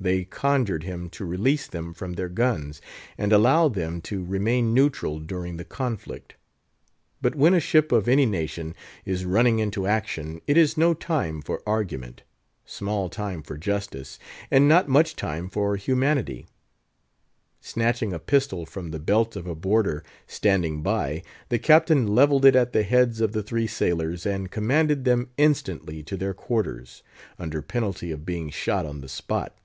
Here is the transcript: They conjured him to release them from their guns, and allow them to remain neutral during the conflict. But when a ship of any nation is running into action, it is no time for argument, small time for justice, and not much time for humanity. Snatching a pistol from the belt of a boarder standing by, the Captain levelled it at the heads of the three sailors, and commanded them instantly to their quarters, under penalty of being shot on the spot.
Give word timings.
They 0.00 0.22
conjured 0.24 0.84
him 0.84 1.10
to 1.10 1.24
release 1.24 1.66
them 1.66 1.92
from 1.92 2.12
their 2.12 2.28
guns, 2.28 2.80
and 3.18 3.32
allow 3.32 3.66
them 3.68 4.00
to 4.02 4.24
remain 4.24 4.72
neutral 4.72 5.18
during 5.18 5.56
the 5.56 5.64
conflict. 5.64 6.36
But 7.20 7.34
when 7.34 7.52
a 7.52 7.58
ship 7.58 7.90
of 7.90 8.06
any 8.06 8.24
nation 8.24 8.76
is 9.04 9.24
running 9.24 9.58
into 9.58 9.88
action, 9.88 10.40
it 10.46 10.56
is 10.56 10.78
no 10.78 10.94
time 10.94 11.42
for 11.42 11.64
argument, 11.66 12.22
small 12.64 13.08
time 13.08 13.42
for 13.42 13.58
justice, 13.58 14.20
and 14.52 14.68
not 14.68 14.86
much 14.86 15.16
time 15.16 15.48
for 15.50 15.74
humanity. 15.74 16.46
Snatching 17.60 18.12
a 18.12 18.20
pistol 18.20 18.66
from 18.66 18.92
the 18.92 19.00
belt 19.00 19.34
of 19.34 19.48
a 19.48 19.54
boarder 19.56 20.04
standing 20.28 20.80
by, 20.80 21.24
the 21.48 21.58
Captain 21.58 22.06
levelled 22.06 22.44
it 22.44 22.54
at 22.54 22.72
the 22.72 22.84
heads 22.84 23.20
of 23.20 23.32
the 23.32 23.42
three 23.42 23.66
sailors, 23.66 24.24
and 24.24 24.52
commanded 24.52 25.04
them 25.04 25.30
instantly 25.36 26.04
to 26.04 26.16
their 26.16 26.34
quarters, 26.34 27.02
under 27.36 27.60
penalty 27.60 28.12
of 28.12 28.24
being 28.24 28.48
shot 28.48 28.86
on 28.86 29.00
the 29.00 29.08
spot. 29.08 29.56